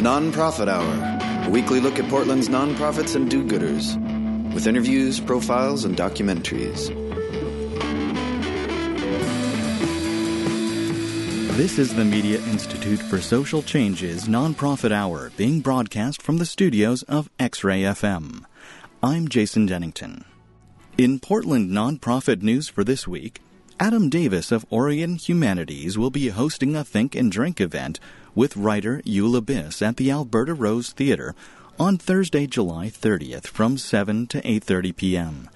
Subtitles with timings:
[0.00, 4.02] The Nonprofit Hour, a weekly look at Portland's nonprofits and do gooders,
[4.54, 6.88] with interviews, profiles, and documentaries.
[11.58, 17.02] This is the Media Institute for Social Change's Nonprofit Hour, being broadcast from the studios
[17.02, 18.46] of X Ray FM.
[19.02, 20.24] I'm Jason Dennington.
[20.96, 23.42] In Portland nonprofit news for this week,
[23.78, 28.00] Adam Davis of Oregon Humanities will be hosting a Think and Drink event
[28.34, 31.34] with writer Eula Biss at the Alberta Rose Theatre
[31.78, 35.50] on Thursday, July 30th from 7 to 8:30 p.m.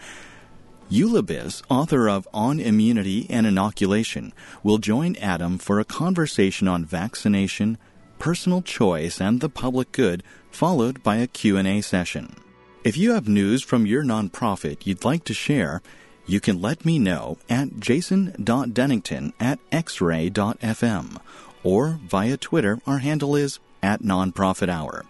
[0.90, 4.32] Eula Biss, author of On Immunity and Inoculation,
[4.62, 7.78] will join Adam for a conversation on vaccination,
[8.18, 12.36] personal choice, and the public good, followed by a Q&A session.
[12.84, 15.82] If you have news from your nonprofit you'd like to share,
[16.26, 21.18] you can let me know at jason.dennington at xray.fm
[21.64, 25.04] or via Twitter, our handle is at Nonprofit Hour.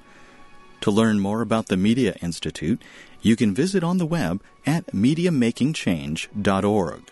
[0.80, 2.80] To learn more about the Media Institute,
[3.20, 7.02] you can visit on the web at MediaMakingChange.org.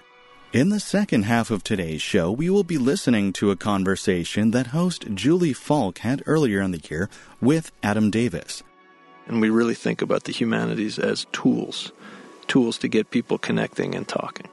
[0.53, 4.67] In the second half of today's show, we will be listening to a conversation that
[4.69, 7.09] host Julie Falk had earlier in the year
[7.41, 8.63] with Adam Davis.
[9.27, 11.93] And we really think about the humanities as tools,
[12.49, 14.49] tools to get people connecting and talking.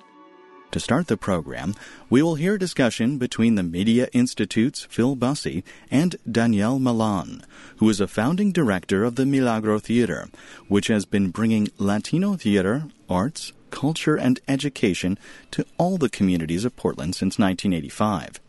[0.72, 1.74] To start the program,
[2.12, 7.44] we will hear a discussion between the Media Institute's Phil Busse and Dañel Malán,
[7.78, 10.28] who is a founding director of the Milagro Theater,
[10.68, 15.18] which has been bringing Latino theater, arts, culture, and education
[15.50, 18.40] to all the communities of Portland since 1985.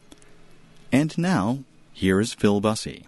[0.93, 1.61] And now,
[1.95, 3.05] here is Phil Busse.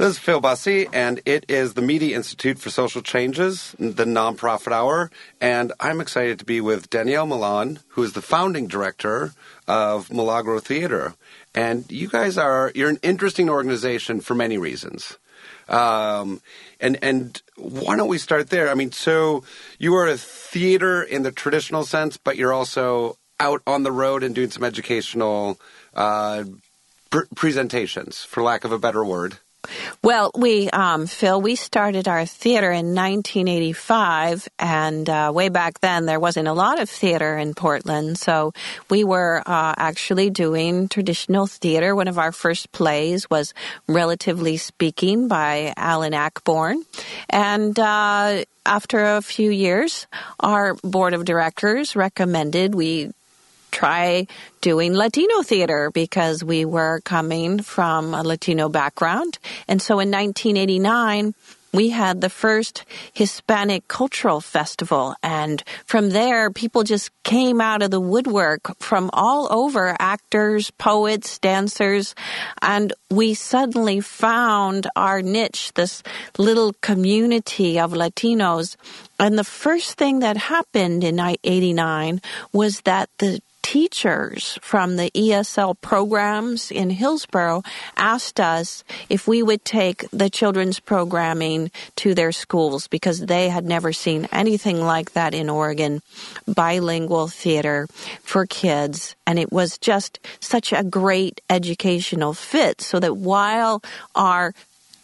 [0.00, 4.72] This is Phil Busse, and it is the Media Institute for Social Changes, the nonprofit
[4.72, 5.10] hour.
[5.42, 9.34] And I'm excited to be with Dañel Malán, who is the founding director
[9.68, 11.16] of Milagro Theater.
[11.54, 15.18] And you guys are, you're an interesting organization for many reasons.
[15.68, 16.40] Um,
[16.80, 18.70] and, and why don't we start there?
[18.70, 19.44] I mean, so
[19.78, 24.22] you are a theater in the traditional sense, but you're also out on the road
[24.22, 25.60] and doing some educational
[25.92, 26.44] uh,
[27.10, 29.40] pr- presentations, for lack of a better word.
[30.02, 36.06] Well, we, um, Phil, we started our theater in 1985, and uh, way back then
[36.06, 38.52] there wasn't a lot of theater in Portland, so
[38.88, 41.94] we were uh, actually doing traditional theater.
[41.94, 43.52] One of our first plays was
[43.86, 46.82] Relatively Speaking by Alan Ayckbourn,
[47.28, 50.06] and uh, after a few years,
[50.38, 53.10] our board of directors recommended we
[53.70, 54.26] try
[54.60, 59.38] doing Latino theater because we were coming from a Latino background.
[59.68, 61.34] And so in 1989,
[61.72, 65.14] we had the first Hispanic Cultural Festival.
[65.22, 71.38] And from there, people just came out of the woodwork from all over actors, poets,
[71.38, 72.14] dancers.
[72.60, 76.02] And we suddenly found our niche, this
[76.38, 78.76] little community of Latinos.
[79.18, 82.20] And the first thing that happened in 89
[82.52, 87.62] was that the teachers from the ESL programs in Hillsboro
[87.96, 93.64] asked us if we would take the children's programming to their schools because they had
[93.64, 96.02] never seen anything like that in Oregon.
[96.46, 97.86] Bilingual theater
[98.22, 99.14] for kids.
[99.26, 103.82] And it was just such a great educational fit so that while
[104.14, 104.54] our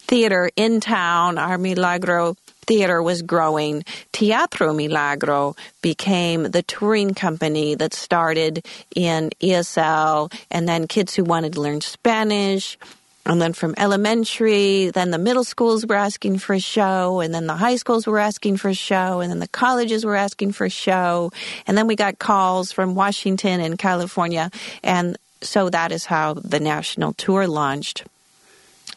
[0.06, 2.36] theater in town, our Milagro
[2.66, 10.88] theater was growing, Teatro Milagro became the touring company that started in ESL and then
[10.88, 12.76] kids who wanted to learn Spanish.
[13.24, 17.48] And then from elementary, then the middle schools were asking for a show, and then
[17.48, 20.64] the high schools were asking for a show, and then the colleges were asking for
[20.64, 21.32] a show.
[21.66, 24.52] And then we got calls from Washington and California.
[24.84, 28.04] And so that is how the national tour launched.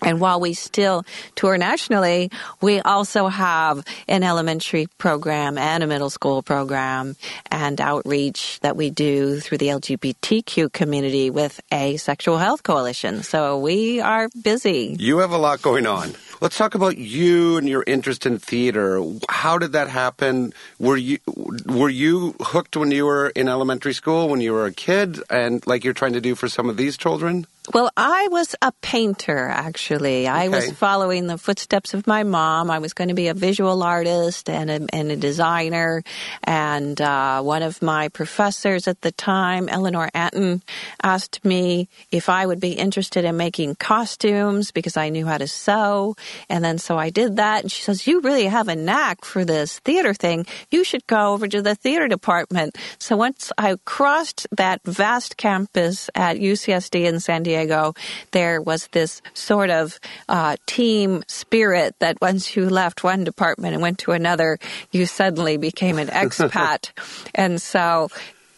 [0.02, 1.06] And while we still
[1.36, 7.16] tour nationally, we also have an elementary program and a middle school program
[7.52, 13.24] and outreach that we do through the LGBTQ community with a sexual health coalition.
[13.24, 14.96] So we are busy.
[15.00, 16.14] You have a lot going on.
[16.42, 19.04] Let's talk about you and your interest in theater.
[19.28, 20.54] How did that happen?
[20.80, 21.20] Were you
[21.66, 25.66] were you hooked when you were in elementary school when you were a kid and
[25.68, 27.46] like you're trying to do for some of these children?
[27.72, 30.28] Well, I was a painter, actually.
[30.28, 32.72] I was following the footsteps of my mom.
[32.72, 36.02] I was going to be a visual artist and a, and a designer.
[36.44, 40.64] And uh, one of my professors at the time, Eleanor Antin,
[41.04, 45.48] asked me if I would be interested in making costumes because I knew how to
[45.48, 46.16] sew.
[46.50, 47.62] And then so I did that.
[47.62, 50.48] And she says, You really have a knack for this theater thing.
[50.72, 52.80] You should go over to the theater department.
[52.98, 57.94] So once I crossed that vast campus at UCSD in San Diego, Diego,
[58.32, 63.82] there was this sort of uh, team spirit that once you left one department and
[63.82, 64.60] went to another,
[64.92, 66.92] you suddenly became an expat.
[67.34, 68.10] and so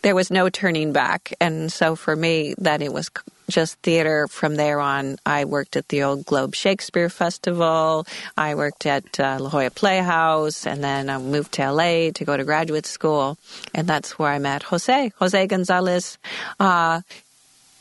[0.01, 1.33] there was no turning back.
[1.39, 3.09] And so for me, then it was
[3.49, 5.17] just theater from there on.
[5.25, 8.07] I worked at the old Globe Shakespeare Festival.
[8.37, 12.35] I worked at uh, La Jolla Playhouse, and then I moved to LA to go
[12.35, 13.37] to graduate school,
[13.73, 16.17] and that's where I met Jose, Jose Gonzalez.
[16.59, 17.01] Uh,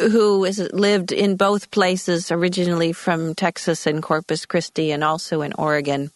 [0.01, 6.11] who lived in both places, originally from Texas and Corpus Christi, and also in Oregon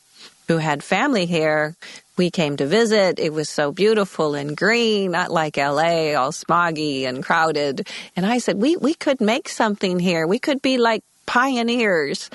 [0.49, 1.75] who had family here,
[2.17, 3.19] we came to visit.
[3.19, 7.89] It was so beautiful and green, not like LA, all smoggy and crowded.
[8.15, 10.27] And I said, we, we could make something here.
[10.27, 12.31] We could be like pioneers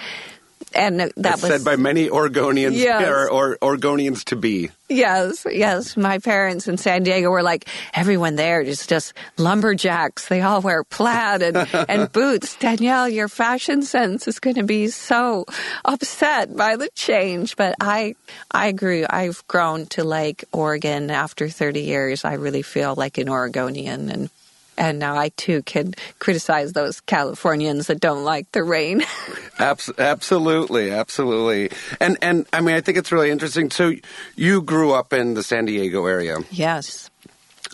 [0.74, 3.08] and that it's was said by many Oregonians yes.
[3.08, 4.70] or, or Oregonians to be.
[4.88, 5.96] Yes, yes.
[5.96, 10.28] My parents in San Diego were like everyone there is just lumberjacks.
[10.28, 11.58] They all wear plaid and,
[11.90, 12.56] and boots.
[12.58, 15.46] Dañel, your fashion sense is going to be so
[15.86, 17.56] upset by the change.
[17.56, 18.16] But I,
[18.50, 19.06] I grew.
[19.08, 22.26] I've grown to like Oregon after 30 years.
[22.26, 24.30] I really feel like an Oregonian and
[24.80, 29.04] and now I too can criticize those Californians that don't like the rain.
[29.60, 31.70] absolutely, absolutely.
[32.00, 33.70] And and I mean, I think it's really interesting.
[33.70, 33.94] So
[34.36, 36.38] you grew up in the San Diego area.
[36.50, 37.10] Yes.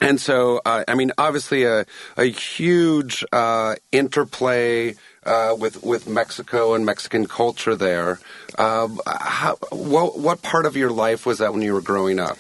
[0.02, 1.86] And so, uh, I mean, obviously, a
[2.18, 8.20] a huge uh, interplay uh, with with Mexico and Mexican culture there.
[8.58, 12.38] Um, how, what what part of your life was that when you were growing up?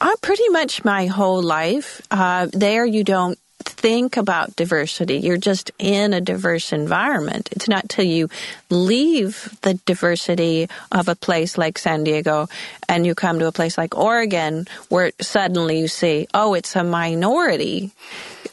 [0.00, 2.00] Uh, pretty much my whole life.
[2.10, 5.18] Uh, there, you don't think about diversity.
[5.18, 7.48] You're just in a diverse environment.
[7.52, 8.28] It's not till you
[8.70, 12.48] leave the diversity of a place like San Diego
[12.88, 16.84] and you come to a place like Oregon where suddenly you see, oh, it's a
[16.84, 17.92] minority.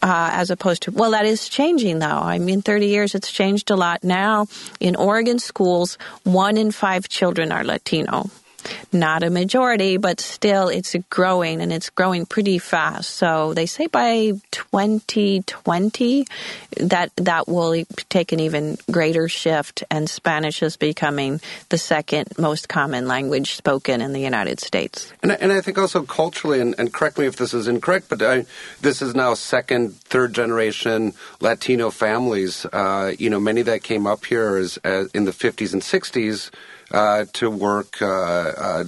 [0.02, 2.08] Uh, as opposed to, well, that is changing though.
[2.08, 4.02] I mean, 30 years, it's changed a lot.
[4.02, 4.48] Now,
[4.80, 8.30] in Oregon schools, one in five children are Latino
[8.92, 13.12] not a majority, but still it's growing and it's growing pretty fast.
[13.12, 16.28] So they say by 2020
[16.78, 21.40] that that will take an even greater shift and Spanish is becoming
[21.70, 25.12] the second most common language spoken in the United States.
[25.22, 28.22] And, and I think also culturally, and, and, correct me if this is incorrect, but
[28.22, 28.46] I,
[28.82, 32.66] this is now second, third generation Latino families.
[32.66, 36.52] Uh, you know, many that came up here as, as in the 50s and 60s
[36.92, 38.84] uh, to work uh, uh,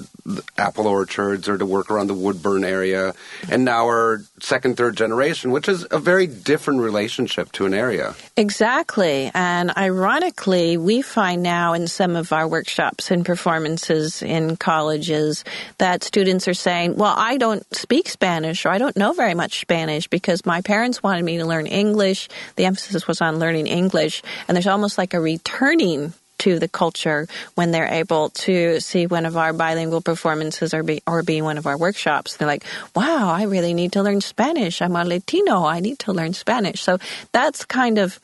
[0.57, 3.13] apple orchards or to work around the Woodburn area,
[3.50, 8.15] and now our second, third generation, which is a very different relationship to an area.
[8.38, 15.44] Exactly, and ironically, we find now in some of our workshops and performances in colleges
[15.77, 19.62] that students are saying, "Well, I don't speak Spanish or I don't know very much
[19.62, 22.30] Spanish because my parents wanted me to learn English.
[22.56, 27.27] The emphasis was on learning English, and there's almost like a returning to the culture
[27.55, 31.57] when they're able to see one of our bilingual performances or be or be one
[31.57, 32.38] of our workshops.
[32.38, 32.65] They're like,
[32.95, 34.81] "Wow, I really need to learn Spanish.
[34.81, 35.65] I'm a Latino.
[35.65, 36.97] I need to learn Spanish." So
[37.31, 38.19] that's kind of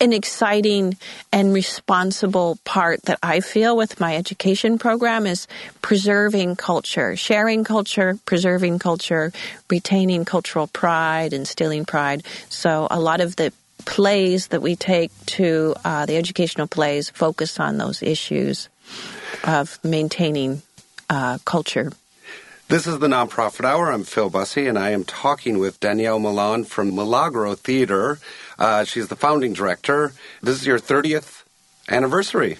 [0.00, 0.96] an exciting
[1.32, 5.46] and responsible part that I feel with my education program is
[5.82, 9.32] preserving culture, sharing culture, preserving culture,
[9.70, 12.22] retaining cultural pride, instilling pride.
[12.48, 13.52] So a lot of the
[13.84, 18.68] plays that we take to uh, the educational plays focus on those issues
[19.44, 20.62] of maintaining
[21.10, 21.92] uh, culture.
[22.68, 23.90] This is the Nonprofit Hour.
[23.90, 28.18] I'm Phil Busse, and I am talking with Dañel Malán from Milagro Theater.
[28.58, 30.12] Uh, she's the founding director.
[30.42, 31.44] This is your 30th
[31.88, 32.58] anniversary.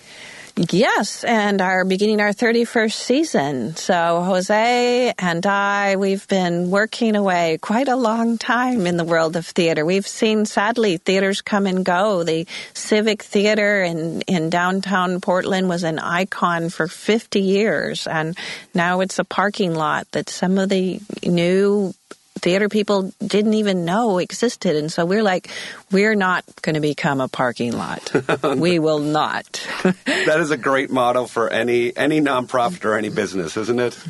[0.58, 3.76] Yes, and are beginning our 31st season.
[3.76, 9.36] So Jose and I, we've been working away quite a long time in the world
[9.36, 9.86] of theater.
[9.86, 12.24] We've seen, sadly, theaters come and go.
[12.24, 18.36] The Civic Theater in, in downtown Portland was an icon for 50 years, and
[18.74, 21.94] now it's a parking lot that some of the new
[22.38, 24.76] theater people didn't even know existed.
[24.76, 25.48] And so we're like,
[25.90, 28.12] we're not going to become a parking lot.
[28.56, 29.66] we will not.
[29.82, 33.98] that is a great model for any any nonprofit or any business, isn't it?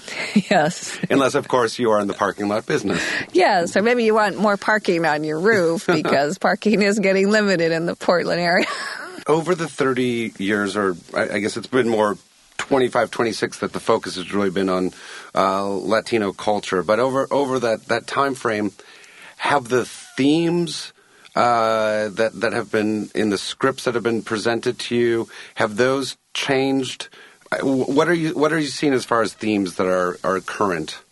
[0.51, 0.99] Yes.
[1.11, 3.05] Unless, of course, you are in the parking lot business.
[3.33, 7.73] Yes, So maybe you want more parking on your roof because parking is getting limited
[7.73, 8.67] in the Portland area.
[9.27, 12.17] Over the 30 years, or I guess it's been more
[12.59, 14.93] 25, 26 that the focus has really been on
[15.35, 16.83] uh, Latino culture.
[16.83, 18.73] But over over that that time frame,
[19.39, 20.93] have the themes
[21.35, 25.77] uh, that that have been in the scripts that have been presented to you have
[25.77, 27.09] those changed?
[27.51, 30.41] Uh, what are you What are you seeing as far as themes that are are
[30.41, 31.03] current?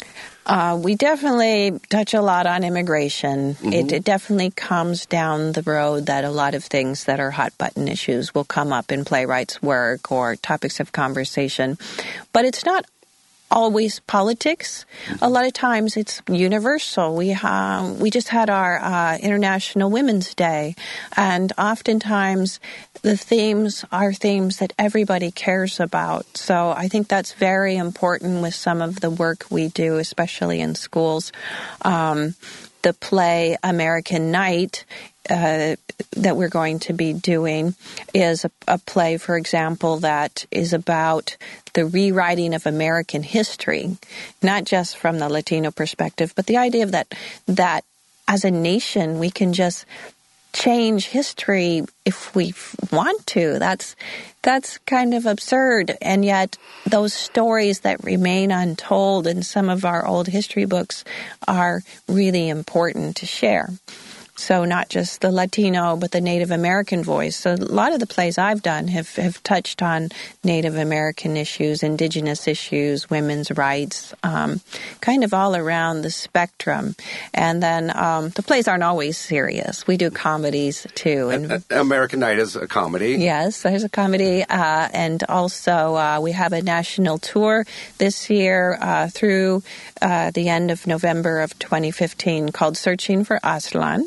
[0.46, 3.54] Uh, we definitely touch a lot on immigration.
[3.54, 3.72] Mm-hmm.
[3.72, 7.52] It, it, definitely comes down the road that a lot of things that are hot
[7.58, 11.78] button issues will come up in playwrights' work or topics of conversation.
[12.32, 12.86] But it's not
[13.50, 14.84] always politics.
[15.22, 17.14] A lot of times it's universal.
[17.14, 20.74] We um, we just had our uh, International Women's Day,
[21.16, 22.60] and oftentimes
[23.02, 26.36] the themes are themes that everybody cares about.
[26.36, 30.74] So I think that's very important with some of the work we do, especially in
[30.74, 31.32] schools.
[31.82, 32.34] Um,
[32.82, 34.84] the play American Night
[35.26, 37.74] that we're going to be doing
[38.14, 41.36] is a, a, play, for example, that is about
[41.74, 43.96] the rewriting of American history,
[44.42, 47.14] not just from the Latino perspective, but the idea of that
[47.46, 47.84] that
[48.28, 49.86] as a nation we can just
[50.56, 52.54] change history if we
[52.90, 53.58] want to.
[53.58, 53.94] That's
[54.42, 56.56] that's kind of absurd, and yet
[56.86, 61.04] those stories that remain untold in some of our old history books
[61.46, 63.68] are really important to share.
[64.38, 67.36] So not just the Latino, but the Native American voice.
[67.36, 70.10] So a lot of the plays I've done have, have touched on
[70.44, 74.60] Native American issues, indigenous issues, women's rights, um,
[75.00, 76.94] kind of all around the spectrum.
[77.32, 79.86] And then um, the plays aren't always serious.
[79.86, 81.30] We do comedies too.
[81.30, 83.16] And American Night is a comedy.
[83.16, 87.64] Yes, there's a comedy, uh, and also uh, we have a national tour
[87.98, 89.62] this year uh, through
[90.02, 94.02] uh, the end of November of 2015 called Searching for Aztlan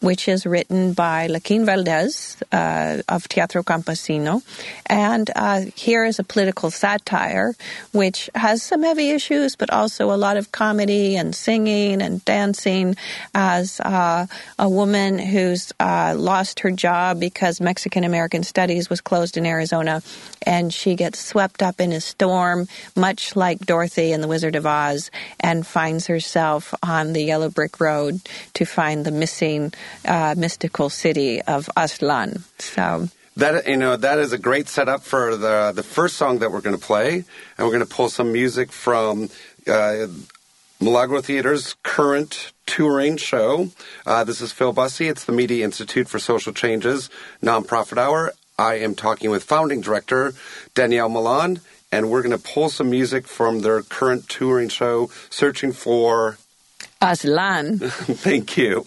[0.00, 4.42] which is written by Joaquin Valdez uh, of Teatro Campesino.
[4.86, 7.54] And uh, here is a political satire,
[7.92, 12.96] which has some heavy issues, but also a lot of comedy and singing and dancing
[13.34, 14.26] as uh,
[14.58, 20.02] a woman who's uh, lost her job because Mexican American Studies was closed in Arizona,
[20.46, 24.66] and she gets swept up in a storm, much like Dorothy in The Wizard of
[24.66, 25.10] Oz,
[25.40, 28.20] and finds herself on the yellow brick road
[28.54, 29.57] to find the missing
[30.04, 32.42] uh, mystical city of Aztlan.
[32.58, 36.50] So that you know that is a great setup for the the first song that
[36.52, 37.24] we're going to play,
[37.56, 39.28] and we're going to pull some music from.
[39.66, 40.06] Uh,
[40.80, 43.70] Milagro Theater's current touring show.
[44.06, 45.10] Uh, this is Phil Busse.
[45.10, 47.10] It's the Media Institute for Social Changes
[47.42, 48.32] nonprofit hour.
[48.58, 50.34] I am talking with founding director
[50.74, 51.60] Dañel Malán,
[51.90, 56.38] and we're going to pull some music from their current touring show, Searching for
[57.00, 57.78] Aslan.
[57.78, 58.84] Thank you.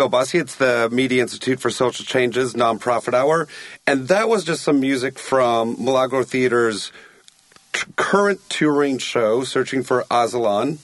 [0.00, 0.40] Phil Busse.
[0.40, 3.46] It's the Media Institute for Social Changes nonprofit hour.
[3.86, 6.90] And that was just some music from Milagro Theater's
[7.74, 10.78] t- current touring show, Searching for Aztlan.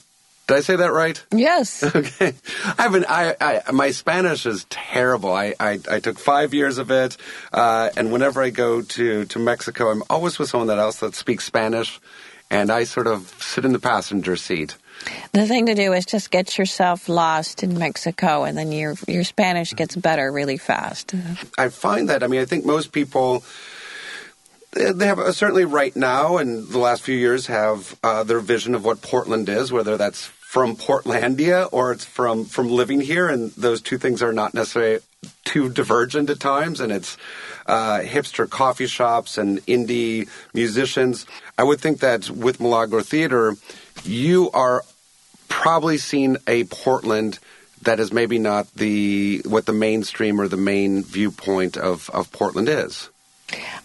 [0.45, 1.25] Did I say that right?
[1.31, 1.83] Yes.
[1.95, 2.35] Okay.
[2.77, 5.31] I've been, I, I, my Spanish is terrible.
[5.31, 7.17] I, I, I took five years of it.
[7.51, 11.15] Uh, and whenever I go to, to Mexico, I'm always with someone that else that
[11.15, 11.99] speaks Spanish.
[12.49, 14.77] And I sort of sit in the passenger seat.
[15.33, 19.23] The thing to do is just get yourself lost in Mexico, and then your your
[19.23, 21.13] Spanish gets better really fast.
[21.57, 22.23] I find that.
[22.23, 23.43] I mean, I think most people
[24.71, 28.75] they have uh, certainly right now and the last few years have uh, their vision
[28.75, 33.51] of what Portland is, whether that's from Portlandia or it's from from living here, and
[33.51, 34.99] those two things are not necessarily
[35.45, 37.17] too divergent at times, and it's
[37.67, 41.25] uh, hipster coffee shops and indie musicians.
[41.57, 43.55] I would think that with Milagro Theater,
[44.03, 44.83] you are
[45.47, 47.39] probably seeing a Portland
[47.83, 52.69] that is maybe not the what the mainstream or the main viewpoint of, of Portland
[52.69, 53.09] is.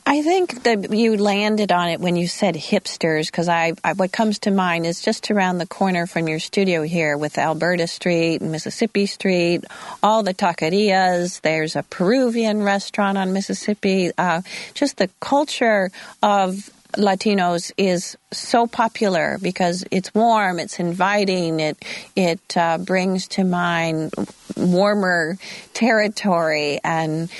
[0.04, 4.10] I think that you landed on it when you said hipsters, because I, I, what
[4.10, 8.40] comes to mind is just around the corner from your studio here with Alberta Street
[8.40, 9.64] and Mississippi Street,
[10.02, 11.40] all the taquerias.
[11.42, 14.10] There's a Peruvian restaurant on Mississippi.
[14.18, 14.42] Uh,
[14.74, 15.90] just the culture
[16.22, 21.82] of Latinos is so popular because it's warm, it's inviting, it
[22.16, 24.12] it uh, brings to mind
[24.56, 25.38] warmer
[25.72, 27.30] territory and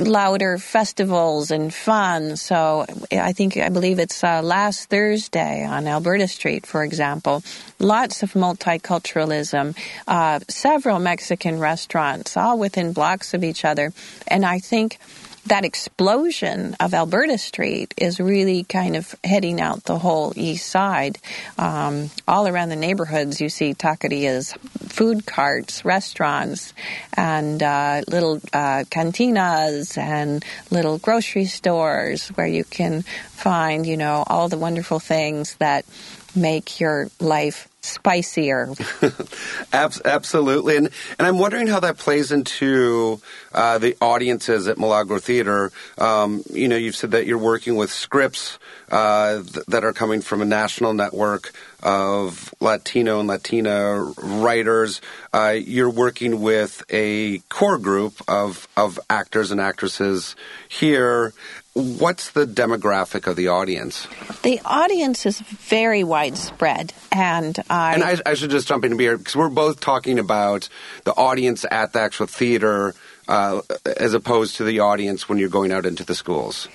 [0.00, 2.36] louder festivals and fun.
[2.36, 7.42] So I think I believe it's uh, last Thursday on Alberta Street, for example.
[7.78, 9.76] Lots of multiculturalism,
[10.08, 13.92] uh, several Mexican restaurants, all within blocks of each other,
[14.28, 14.98] and I think
[15.46, 21.18] that explosion of Alberta Street is really kind of heading out the whole east side.
[21.58, 24.56] Um, all around the neighborhoods, you see taquerias,
[24.90, 26.74] food carts, restaurants,
[27.14, 34.24] and uh, little uh, cantinas and little grocery stores where you can find, you know,
[34.26, 35.84] all the wonderful things that
[36.34, 38.72] make your life spicier.
[39.72, 43.20] Absolutely, and and I'm wondering how that plays into
[43.52, 45.72] uh, the audiences at Milagro Theater.
[45.98, 48.58] Um, you know, you've said that you're working with scripts
[48.90, 55.00] uh, th- that are coming from a national network of Latino and Latina writers.
[55.32, 60.36] Uh, you're working with a core group of of actors and actresses
[60.68, 61.32] here.
[61.72, 64.08] What's the demographic of the audience?
[64.42, 69.16] The audience is very widespread, and I, and I, I should just jump in here
[69.16, 70.68] because we're both talking about
[71.04, 72.94] the audience at the actual theater
[73.28, 73.60] uh,
[73.96, 76.66] as opposed to the audience when you're going out into the schools.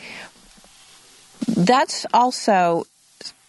[1.46, 2.86] That's also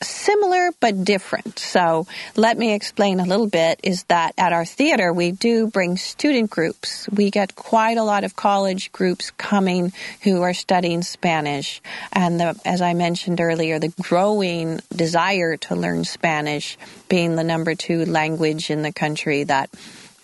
[0.02, 1.58] similar but different.
[1.58, 5.96] So let me explain a little bit is that at our theater we do bring
[5.96, 7.08] student groups.
[7.10, 11.80] We get quite a lot of college groups coming who are studying Spanish
[12.12, 16.76] and the, as I mentioned earlier the growing desire to learn Spanish
[17.08, 19.70] being the number 2 language in the country that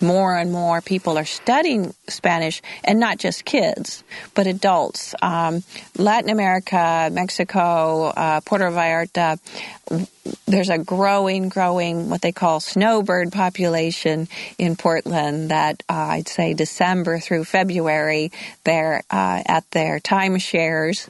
[0.02, 4.04] more and more people are studying Spanish, and not just kids,
[4.34, 5.14] but adults.
[5.22, 5.62] Um,
[5.96, 9.38] Latin America, Mexico, uh, Puerto Vallarta,
[10.46, 16.54] there's a growing, growing what they call snowbird population in Portland that uh, I'd say
[16.54, 18.30] December through February,
[18.64, 21.08] they're uh, at their timeshares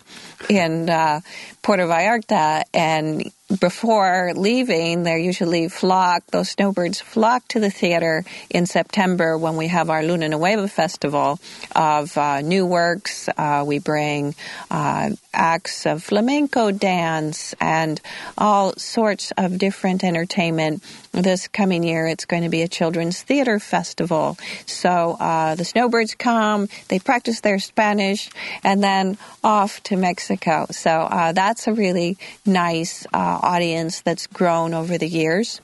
[0.49, 1.21] in uh,
[1.63, 8.65] Puerto Vallarta and before leaving, they usually flock, those snowbirds flock to the theater in
[8.67, 11.39] September when we have our Luna Nueva festival
[11.77, 13.29] of uh, new works.
[13.37, 14.35] Uh, we bring
[14.71, 18.01] uh, acts of flamenco dance and
[18.39, 19.02] all sorts
[19.37, 20.83] of different entertainment.
[21.13, 24.39] This coming year, it's going to be a children's theater festival.
[24.67, 28.31] So uh, the snowbirds come, they practice their Spanish,
[28.65, 30.67] and then off to Mexico.
[30.71, 35.61] So uh, that's a really nice uh, audience that's grown over the years.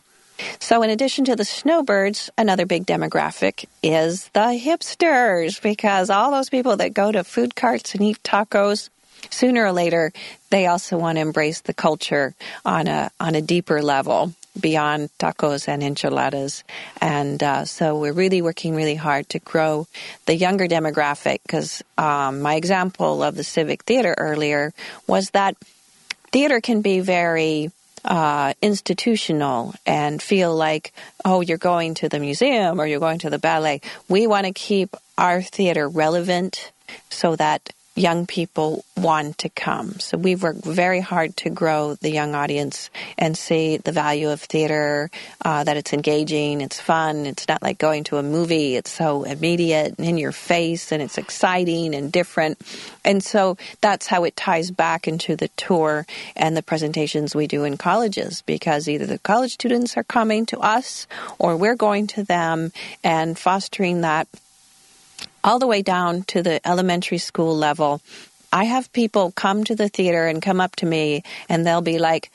[0.60, 6.48] So, in addition to the snowbirds, another big demographic is the hipsters because all those
[6.48, 8.88] people that go to food carts and eat tacos,
[9.30, 10.12] sooner or later,
[10.50, 15.68] they also want to embrace the culture on a on a deeper level beyond tacos
[15.68, 16.64] and enchiladas.
[17.00, 19.86] And uh, so we're really working really hard to grow
[20.26, 24.72] the younger demographic because um, my example of the Civic Theater earlier
[25.06, 25.56] was that
[26.32, 27.70] theater can be very
[28.04, 30.92] uh, institutional and feel like,
[31.24, 33.80] oh, you're going to the museum or you're going to the ballet.
[34.08, 36.72] We want to keep our theater relevant
[37.10, 39.98] so that young people want to come.
[39.98, 44.40] So we work very hard to grow the young audience and see the value of
[44.40, 45.10] theater,
[45.44, 49.24] uh, that it's engaging, it's fun, it's not like going to a movie, it's so
[49.24, 52.58] immediate and in your face and it's exciting and different.
[53.04, 56.06] And so that's how it ties back into the tour
[56.36, 60.58] and the presentations we do in colleges because either the college students are coming to
[60.60, 61.06] us
[61.38, 64.28] or we're going to them and fostering that
[65.42, 68.00] all the way down to the elementary school level.
[68.52, 71.98] I have people come to the theater and come up to me and they'll be
[71.98, 72.30] like,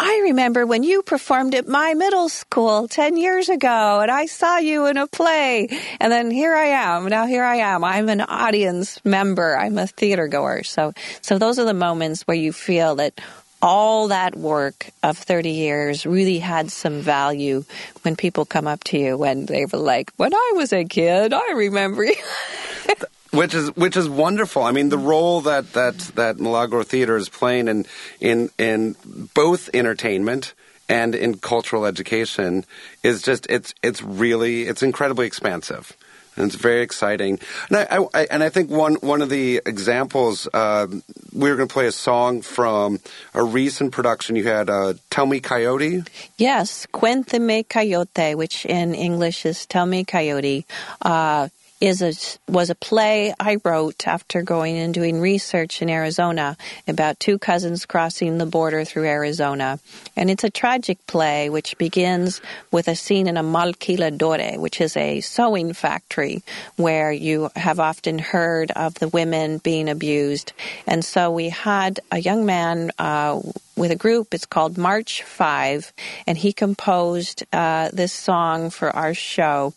[0.00, 4.58] I remember when you performed at my middle school 10 years ago and I saw
[4.58, 5.68] you in a play.
[6.00, 7.06] And then here I am.
[7.06, 7.82] Now here I am.
[7.82, 9.58] I'm an audience member.
[9.58, 10.62] I'm a theater goer.
[10.62, 13.20] So, so those are the moments where you feel that
[13.60, 17.64] all that work of 30 years really had some value
[18.02, 21.32] when people come up to you and they were like, when I was a kid,
[21.32, 22.04] I remember.
[22.04, 22.14] you.
[23.32, 24.62] which is which is wonderful.
[24.62, 27.86] I mean, the role that that that Milagro Theater is playing in
[28.20, 28.96] in in
[29.34, 30.54] both entertainment
[30.88, 32.64] and in cultural education
[33.02, 35.96] is just it's it's really it's incredibly expansive
[36.38, 37.38] and it's very exciting.
[37.68, 40.86] And I, I, and I think one one of the examples uh,
[41.32, 43.00] we were going to play a song from
[43.34, 44.70] a recent production you had.
[44.70, 46.04] Uh, Tell me, Coyote.
[46.36, 50.64] Yes, Cuénteme Coyote, which in English is Tell me, Coyote.
[51.02, 51.48] Uh,
[51.80, 52.12] is a
[52.50, 57.86] was a play I wrote after going and doing research in Arizona about two cousins
[57.86, 59.78] crossing the border through Arizona,
[60.16, 62.40] and it's a tragic play which begins
[62.72, 66.42] with a scene in a maquiladora, which is a sewing factory
[66.76, 70.52] where you have often heard of the women being abused,
[70.86, 72.90] and so we had a young man.
[72.98, 73.40] Uh,
[73.78, 74.34] with a group.
[74.34, 75.92] It's called March Five,
[76.26, 79.74] and he composed uh, this song for our show,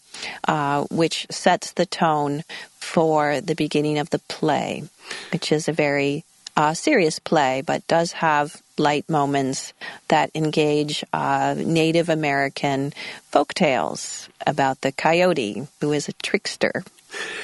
[0.47, 2.43] uh, which sets the tone
[2.79, 4.83] for the beginning of the play,
[5.31, 6.25] which is a very
[6.57, 9.73] uh, serious play, but does have light moments
[10.09, 12.93] that engage uh, Native American
[13.29, 16.83] folk tales about the coyote, who is a trickster.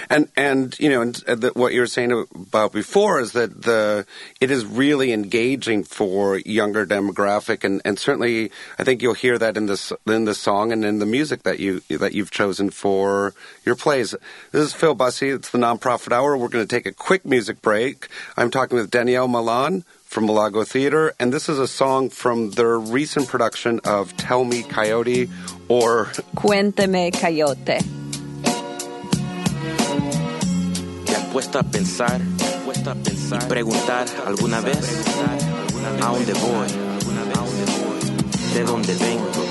[0.10, 3.64] And and you know, and uh, the, what you were saying about before is that
[3.64, 4.06] the
[4.40, 9.58] it is really engaging for younger demographic, and, and certainly I think you'll hear that
[9.58, 13.34] in this in the song and in the music that you that you've chosen for
[13.66, 14.16] your plays.
[14.52, 15.36] This is Phil Busse.
[15.36, 16.38] It's the Nonprofit Hour.
[16.38, 18.08] We're going to take a quick music break.
[18.38, 22.80] I'm talking with Dañel Malán from Milagro Theater, and this is a song from their
[22.80, 25.30] recent production of Tell Me Coyote
[25.68, 27.97] or Cuénteme Coyote.
[31.38, 34.80] Puesto a pensar, y preguntar alguna vez
[36.02, 36.68] a dónde voy,
[38.56, 39.47] de dónde vengo.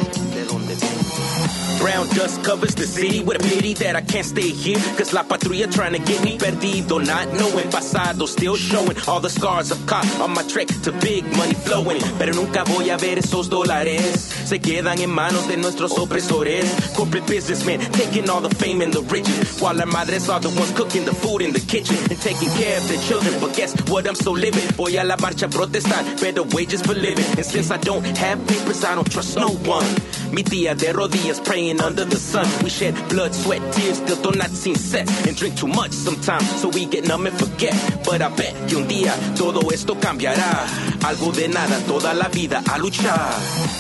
[1.79, 3.23] Brown dust covers the city.
[3.23, 4.79] What a pity that I can't stay here.
[4.97, 6.99] Cause La Patrulla trying to get me perdido.
[7.05, 11.25] Not knowing pasado, still showing all the scars I've caught on my trek to big
[11.37, 12.01] money flowing.
[12.19, 14.17] Pero nunca voy a ver esos dólares.
[14.47, 16.65] Se quedan en manos de nuestros opresores.
[16.97, 19.61] Corporate businessmen taking all the fame and the riches.
[19.61, 22.79] While our madres are the ones cooking the food in the kitchen and taking care
[22.79, 23.35] of their children.
[23.41, 24.07] But guess what?
[24.07, 24.67] I'm so living.
[24.77, 26.03] Voy a la marcha protestar.
[26.21, 27.27] Better wages for living.
[27.37, 29.87] And since I don't have papers, I don't trust no one.
[30.33, 32.47] Mi tía de rodillas praying under the sun.
[32.63, 35.09] We shed blood, sweat, tears, still do not seem set.
[35.27, 37.75] And drink too much sometimes, so we get numb and forget.
[38.05, 40.67] But I bet que un día todo esto cambiará.
[41.03, 43.35] Algo de nada, toda la vida a luchar.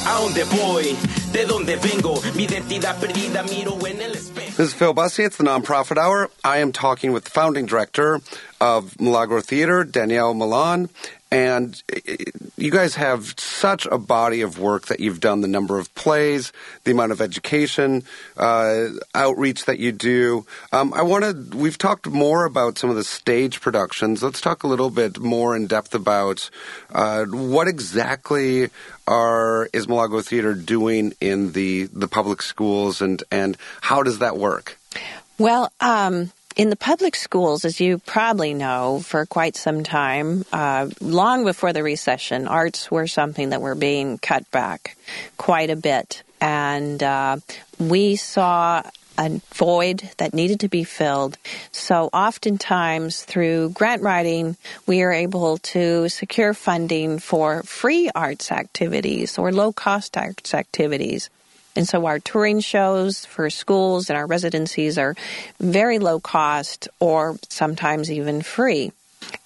[0.06, 0.96] ¿A dónde voy?
[1.32, 2.20] ¿De dónde vengo?
[2.34, 4.56] Mi identidad perdida miro en el espejo.
[4.56, 5.24] This is Phil Busse.
[5.24, 6.30] It's the Nonprofit Hour.
[6.44, 8.20] I am talking with the founding director
[8.60, 10.88] of Milagro Theater, Dañel Malán,
[11.36, 11.82] and
[12.56, 16.50] you guys have such a body of work that you've done the number of plays,
[16.84, 18.04] the amount of education,
[18.38, 20.46] uh, outreach that you do.
[20.72, 24.22] Um, I want to, we've talked more about some of the stage productions.
[24.22, 26.48] Let's talk a little bit more in depth about
[26.90, 28.70] uh, what exactly
[29.06, 34.38] are is Milagro Theater doing in the, the public schools and, and how does that
[34.38, 34.78] work?
[35.38, 40.88] Well, um, in the public schools, as you probably know, for quite some time, uh,
[41.00, 44.96] long before the recession, arts were something that were being cut back
[45.36, 46.22] quite a bit.
[46.40, 47.36] And uh,
[47.78, 48.82] we saw
[49.18, 51.38] a void that needed to be filled.
[51.72, 59.38] So oftentimes through grant writing, we are able to secure funding for free arts activities
[59.38, 61.30] or low cost arts activities.
[61.76, 65.14] And so our touring shows for schools and our residencies are
[65.60, 68.92] very low cost or sometimes even free.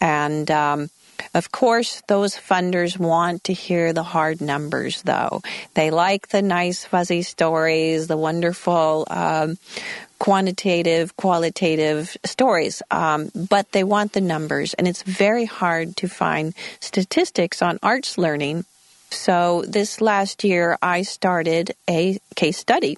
[0.01, 0.91] And um,
[1.35, 5.43] of course, those funders want to hear the hard numbers, though.
[5.75, 9.59] They like the nice, fuzzy stories, the wonderful um,
[10.19, 14.75] quantitative, qualitative stories, um, but they want the numbers.
[14.75, 18.65] And it's very hard to find statistics on arts learning
[19.11, 22.97] so this last year, I started a case study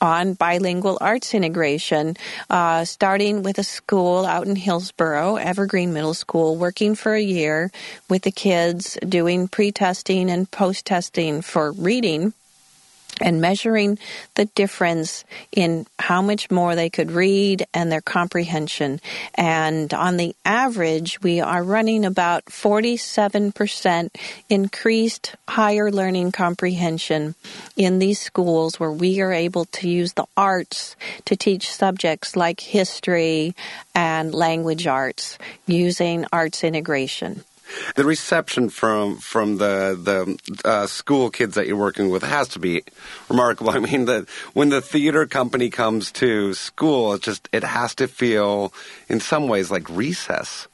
[0.00, 2.16] on bilingual arts integration,
[2.50, 7.70] uh, starting with a school out in Hillsboro, Evergreen Middle School, working for a year
[8.08, 12.32] with the kids, doing pre testing and post testing for reading
[13.20, 13.98] and measuring
[14.34, 19.00] the difference in how much more they could read and their comprehension.
[19.34, 24.10] And on the average, we are running about 47%
[24.48, 27.34] increased higher learning comprehension
[27.76, 32.60] in these schools where we are able to use the arts to teach subjects like
[32.60, 33.54] history
[33.94, 37.44] and language arts using arts integration.
[37.96, 42.58] The reception from from the the uh, school kids that you're working with has to
[42.58, 42.84] be
[43.28, 43.70] remarkable.
[43.78, 48.08] I mean, that when the theater company comes to school, it just it has to
[48.08, 48.72] feel
[49.08, 50.68] in some ways like recess.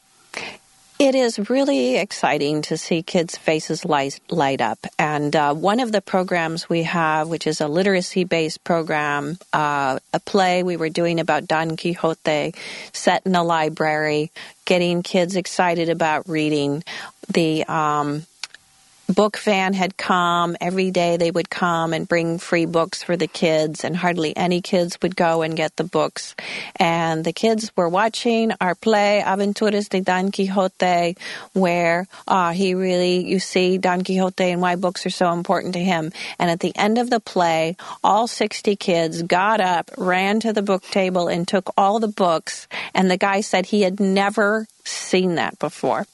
[1.04, 4.78] It is really exciting to see kids' faces light, light up.
[4.98, 9.98] And uh, one of the programs we have, which is a literacy based program, uh,
[10.14, 12.54] a play we were doing about Don Quixote
[12.94, 14.32] set in a library,
[14.64, 16.82] getting kids excited about reading.
[17.28, 18.24] The um,
[19.08, 20.56] book van had come.
[20.60, 24.60] Every day they would come and bring free books for the kids and hardly any
[24.60, 26.34] kids would go and get the books.
[26.76, 31.16] And the kids were watching our play aventuras de don quixote
[31.52, 35.80] where uh, he really you see don quixote and why books are so important to
[35.80, 36.12] him.
[36.38, 40.62] And at the end of the play all 60 kids got up ran to the
[40.62, 42.68] book table and took all the books.
[42.94, 46.06] And the guy said he had never seen that before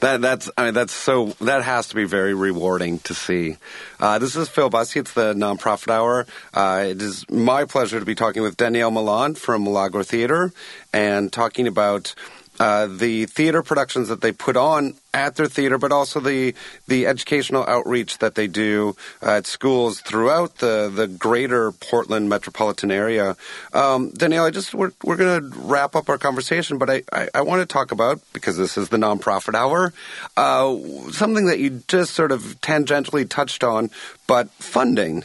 [0.00, 3.56] That that's I mean that's so that has to be very rewarding to see.
[4.00, 4.96] Uh, this is Phil Busse.
[4.96, 6.26] It's the nonprofit hour.
[6.52, 10.52] Uh, it is my pleasure to be talking with Dañel Malán from Milagro Theater
[10.92, 12.14] and talking about
[12.60, 16.54] uh, the theater productions that they put on at their theater, but also the
[16.86, 22.90] the educational outreach that they do uh, at schools throughout the the greater Portland metropolitan
[22.90, 23.36] area.
[23.72, 27.28] Um, Dañel, I just we're we're going to wrap up our conversation, but I, I,
[27.34, 29.92] I, want to talk about because this is the nonprofit hour,
[30.36, 30.76] uh,
[31.10, 33.90] something that you just sort of tangentially touched on,
[34.26, 35.24] but funding.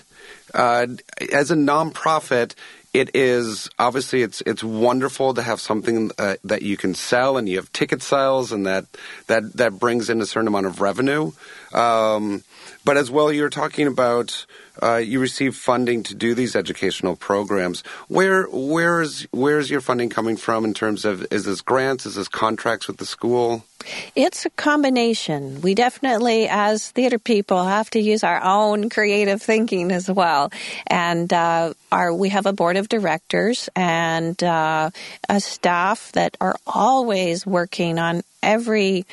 [0.51, 0.87] Uh,
[1.31, 2.55] as a nonprofit,
[2.93, 7.47] it is obviously it's it's wonderful to have something uh, that you can sell and
[7.47, 8.85] you have ticket sales and that
[9.27, 11.31] that that brings in a certain amount of revenue.
[11.73, 12.43] Um,
[12.89, 14.47] but as well, you're talking about
[14.81, 17.83] uh, you receive funding to do these educational programs.
[18.07, 22.07] Where where is where is your funding coming from in terms of is this grants?
[22.07, 23.63] Is this contracts with the school?
[24.15, 25.61] It's a combination.
[25.61, 30.51] We definitely, as theater people, have to use our own creative thinking as well.
[30.87, 34.89] And uh, our, we have a board of directors and uh,
[35.29, 39.05] a staff that are always working on every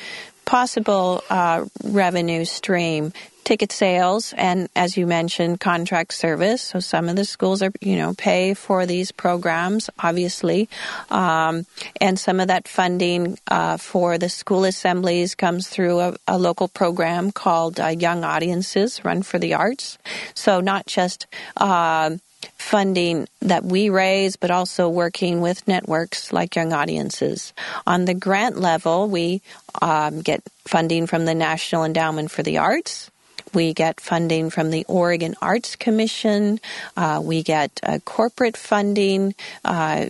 [0.45, 3.11] possible uh, revenue stream
[3.47, 7.95] ticket sales and as you mentioned contract service so some of the schools are you
[7.95, 10.67] know pay for these programs obviously
[11.11, 11.65] um,
[12.01, 16.67] and some of that funding uh, for the school assemblies comes through a, a local
[16.67, 19.97] program called uh, young audiences run for the arts
[20.33, 22.09] so not just uh,
[22.57, 27.53] funding that we raise, but also working with networks like Young Audiences.
[27.85, 29.41] On the grant level, we
[29.81, 33.09] um, get funding from the National Endowment for the Arts.
[33.53, 36.59] We get funding from the Oregon Arts Commission.
[36.95, 39.35] Uh, we get uh, corporate funding.
[39.63, 40.07] Uh,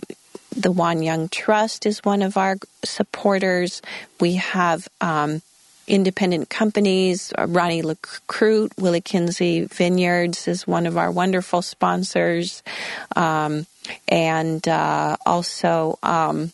[0.56, 3.82] the Young Trust is one of our supporters.
[4.20, 5.42] We have um,
[5.86, 7.32] independent companies.
[7.36, 12.62] Uh, Ronni Lacroute, Willie Kinsey Vineyards is one of our wonderful sponsors.
[13.16, 13.66] Um,
[14.08, 16.52] and uh, also um,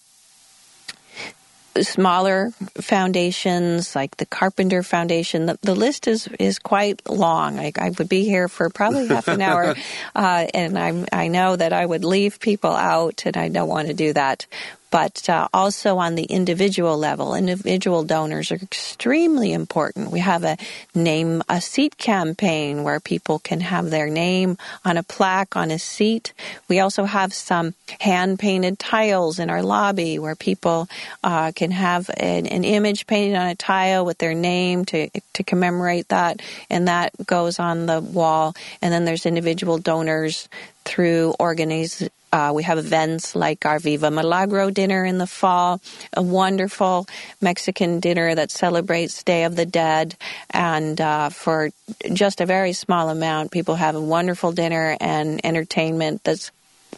[1.82, 5.46] smaller foundations like the Carpenter Foundation.
[5.46, 7.58] The, the list is is quite long.
[7.58, 9.74] I, I, would be here for probably half an hour,
[10.14, 13.88] uh, and I'm, I know that I would leave people out, and I don't want
[13.88, 14.46] to do that
[14.94, 17.34] but uh, also on the individual level.
[17.34, 20.12] Individual donors are extremely important.
[20.12, 20.56] We have a
[20.94, 25.80] name a seat campaign where people can have their name on a plaque on a
[25.80, 26.32] seat.
[26.68, 30.88] We also have some hand painted tiles in our lobby where people
[31.24, 35.42] uh, can have an, an, image painted on a tile with their name to to
[35.42, 38.54] commemorate that, and that goes on the wall.
[38.80, 40.48] And then there's individual donors
[40.84, 45.80] through organizations uh, we have events like our Viva Milagro dinner in the fall,
[46.12, 47.06] a wonderful
[47.40, 50.16] Mexican dinner that celebrates Day of the Dead.
[50.50, 51.70] And uh, for
[52.12, 56.50] just a very small amount, people have a wonderful dinner and entertainment that's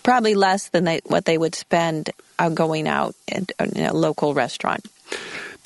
[0.03, 4.87] probably less than they, what they would spend uh, going out in a local restaurant.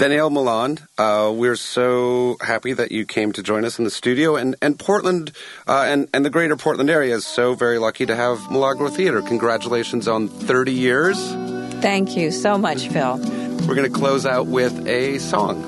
[0.00, 4.34] Dañel Malán, uh, we're so happy that you came to join us in the studio.
[4.34, 5.30] And, and Portland
[5.68, 9.20] uh, and, and the greater Portland area is so very lucky to have Milagro Theater.
[9.20, 11.18] Congratulations on 30 years.
[11.82, 13.18] Thank you so much, Phil.
[13.68, 15.60] We're going to close out with a song.